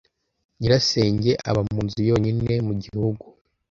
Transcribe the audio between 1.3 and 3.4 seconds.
aba mu nzu yonyine mu gihugu.